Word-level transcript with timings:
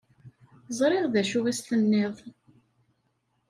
Ẓṛiɣ 0.79 1.05
d 1.13 1.15
acu 1.21 1.39
i 1.51 1.53
s-tenniḍ. 1.57 2.15